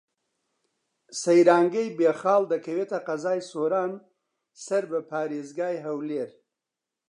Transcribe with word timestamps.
سەیرانگەی 1.21 1.93
بێخاڵ 1.97 2.43
دەکەوێتە 2.53 2.97
قەزای 3.07 3.41
سۆران 3.51 3.91
سەر 4.65 4.83
بە 4.91 4.99
پارێزگای 5.09 5.81
هەولێر. 5.85 6.29